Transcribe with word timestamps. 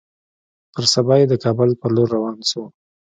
پر 0.73 0.83
سبا 0.93 1.15
يې 1.19 1.25
د 1.29 1.33
کابل 1.43 1.69
پر 1.81 1.89
لور 1.95 2.07
روان 2.15 2.37
سو. 2.49 2.63